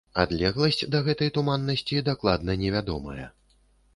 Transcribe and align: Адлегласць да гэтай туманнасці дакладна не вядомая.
Адлегласць 0.21 0.79
да 0.93 1.01
гэтай 1.07 1.29
туманнасці 1.35 2.01
дакладна 2.09 2.55
не 2.65 2.73
вядомая. 2.79 3.29